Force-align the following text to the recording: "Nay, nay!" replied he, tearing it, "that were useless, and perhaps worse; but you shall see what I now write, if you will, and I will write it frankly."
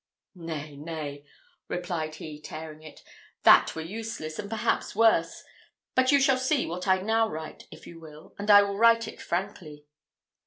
"Nay, 0.33 0.75
nay!" 0.77 1.25
replied 1.67 2.15
he, 2.15 2.41
tearing 2.41 2.81
it, 2.81 3.03
"that 3.43 3.75
were 3.75 3.83
useless, 3.83 4.39
and 4.39 4.49
perhaps 4.49 4.95
worse; 4.95 5.43
but 5.93 6.11
you 6.11 6.19
shall 6.19 6.39
see 6.39 6.65
what 6.65 6.87
I 6.87 7.03
now 7.03 7.29
write, 7.29 7.67
if 7.69 7.85
you 7.85 7.99
will, 7.99 8.33
and 8.39 8.49
I 8.49 8.63
will 8.63 8.77
write 8.79 9.07
it 9.07 9.21
frankly." 9.21 9.85